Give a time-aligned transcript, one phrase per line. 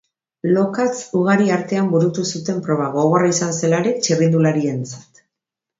[0.53, 5.27] Lokatz ugari artean burutu zuten proba, gogorra izan zelarik txirrindularientzat.